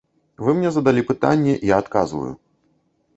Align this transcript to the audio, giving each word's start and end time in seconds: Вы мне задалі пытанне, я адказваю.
Вы 0.45 0.53
мне 0.59 0.69
задалі 0.77 1.03
пытанне, 1.11 1.53
я 1.73 1.77
адказваю. 1.85 2.31